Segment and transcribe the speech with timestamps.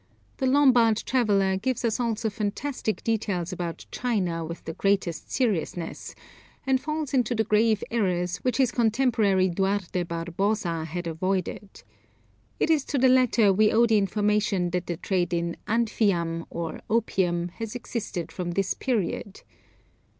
[0.37, 6.15] The Lombard traveller gives us also fantastic details about China with the greatest seriousness,
[6.65, 11.83] and falls into the grave errors, which his contemporary Duarte Barbosa had avoided.
[12.59, 16.79] It is to the latter we owe the information that the trade in anfiam or
[16.89, 19.43] opium has existed from this period.